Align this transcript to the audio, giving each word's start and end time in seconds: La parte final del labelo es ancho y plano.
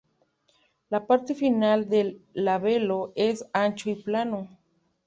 La 0.89 1.05
parte 1.05 1.35
final 1.35 1.87
del 1.87 2.25
labelo 2.33 3.13
es 3.15 3.47
ancho 3.53 3.91
y 3.91 3.93
plano. 4.01 4.49